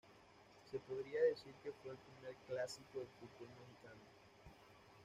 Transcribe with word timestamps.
Se 0.71 0.79
podría 0.79 1.21
decir 1.29 1.53
que 1.61 1.71
fue 1.73 1.91
el 1.91 1.97
primer 1.97 2.35
clásico 2.47 2.97
del 2.97 3.07
fútbol 3.19 3.49
mexicano. 3.59 4.01